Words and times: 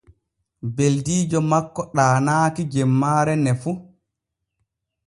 Beldiijo 0.77 1.39
makko 1.51 1.81
ɗaanaaki 1.95 2.61
jemmaare 2.73 3.33
ne 3.43 3.51
fu. 3.61 3.71